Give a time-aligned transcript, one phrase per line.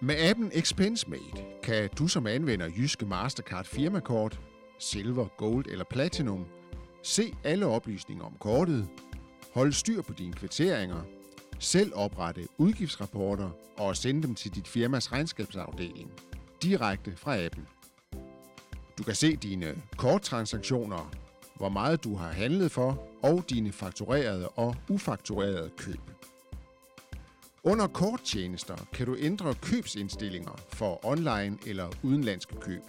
[0.00, 4.40] Med appen ExpenseMate kan du som anvender Jyske Mastercard firmakort,
[4.78, 6.46] Silver, Gold eller Platinum,
[7.02, 8.88] se alle oplysninger om kortet,
[9.54, 11.02] holde styr på dine kvitteringer,
[11.58, 16.10] selv oprette udgiftsrapporter og sende dem til dit firmas regnskabsafdeling
[16.62, 17.66] direkte fra appen.
[18.98, 21.12] Du kan se dine korttransaktioner,
[21.56, 26.00] hvor meget du har handlet for og dine fakturerede og ufakturerede køb.
[27.70, 32.82] Under korttjenester kan du ændre købsindstillinger for online eller udenlandske køb.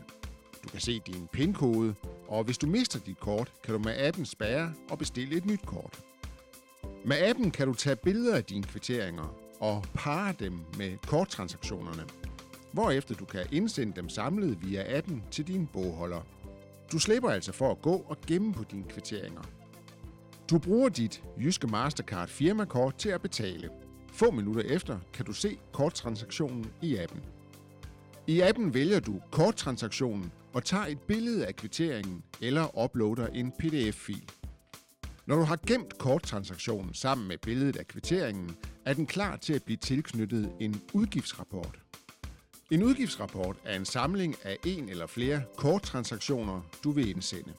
[0.64, 1.96] Du kan se din PIN-kode,
[2.28, 5.66] og hvis du mister dit kort, kan du med appen spærre og bestille et nyt
[5.66, 6.00] kort.
[7.06, 12.04] Med appen kan du tage billeder af dine kvitteringer og parre dem med korttransaktionerne,
[12.72, 16.22] hvorefter du kan indsende dem samlet via appen til din bogholder.
[16.92, 19.44] Du slipper altså for at gå og gemme på dine kvitteringer.
[20.50, 23.70] Du bruger dit Jyske Mastercard firmakort til at betale.
[24.20, 27.22] Få minutter efter kan du se korttransaktionen i appen.
[28.28, 34.32] I appen vælger du korttransaktionen og tager et billede af kvitteringen eller uploader en pdf-fil.
[35.26, 39.64] Når du har gemt korttransaktionen sammen med billedet af kvitteringen, er den klar til at
[39.64, 41.80] blive tilknyttet en udgiftsrapport.
[42.72, 47.54] En udgiftsrapport er en samling af en eller flere korttransaktioner, du vil indsende.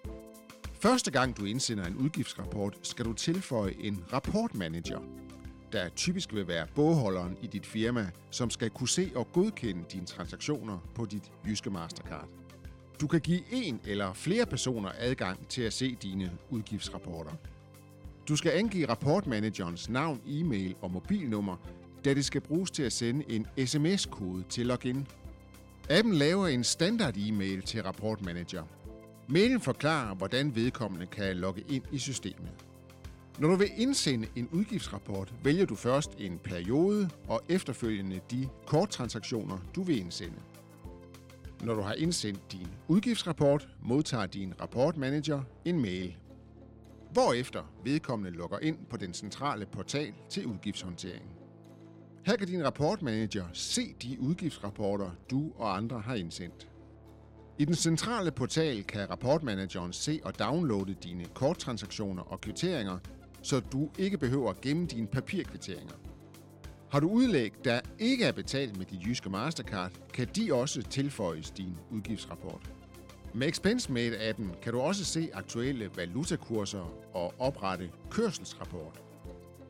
[0.81, 5.01] Første gang du indsender en udgiftsrapport, skal du tilføje en rapportmanager,
[5.73, 10.07] der typisk vil være bogholderen i dit firma, som skal kunne se og godkende dine
[10.07, 12.29] transaktioner på dit Jyske Mastercard.
[13.01, 17.33] Du kan give en eller flere personer adgang til at se dine udgiftsrapporter.
[18.29, 21.57] Du skal angive rapportmanagerens navn, e-mail og mobilnummer,
[22.05, 25.07] da det skal bruges til at sende en sms-kode til login.
[25.89, 28.65] Appen laver en standard e-mail til rapportmanager.
[29.29, 32.67] Mailen forklarer, hvordan vedkommende kan logge ind i systemet.
[33.39, 39.59] Når du vil indsende en udgiftsrapport, vælger du først en periode og efterfølgende de korttransaktioner,
[39.75, 40.39] du vil indsende.
[41.65, 46.17] Når du har indsendt din udgiftsrapport, modtager din rapportmanager en mail.
[47.13, 51.25] Hvorefter vedkommende logger ind på den centrale portal til udgiftshåndtering.
[52.27, 56.69] Her kan din rapportmanager se de udgiftsrapporter, du og andre har indsendt.
[57.59, 62.99] I den centrale portal kan rapportmanageren se og downloade dine korttransaktioner og kvitteringer,
[63.43, 65.95] så du ikke behøver at gemme dine papirkvitteringer.
[66.91, 71.51] Har du udlæg, der ikke er betalt med dit jyske Mastercard, kan de også tilføjes
[71.51, 72.71] din udgiftsrapport.
[73.35, 79.01] Med ExpenseMate-appen kan du også se aktuelle valutakurser og oprette kørselsrapport.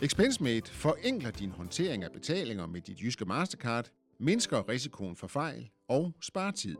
[0.02, 6.12] ExpenseMate forenkler din håndtering af betalinger med dit jyske Mastercard, mindsker risikoen for fejl og
[6.20, 6.76] sparer tid.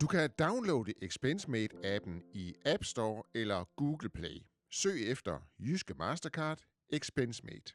[0.00, 4.42] Du kan downloade ExpenseMate-appen i App Store eller Google Play.
[4.70, 7.74] Søg efter Jyske Mastercard ExpenseMate.